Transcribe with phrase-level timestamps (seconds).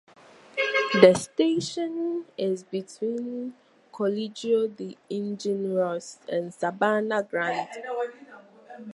[0.99, 3.53] The station is between
[3.93, 7.69] Colegio de Ingenieros and Sabana Grande.